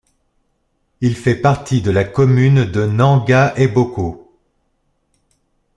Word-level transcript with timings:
Il 1.01 1.15
fait 1.15 1.35
partie 1.35 1.83
de 1.83 1.91
la 1.91 2.03
commune 2.03 2.65
de 2.65 2.87
Nanga-Eboko. 2.87 4.33